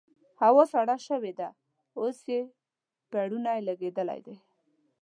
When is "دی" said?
4.25-4.35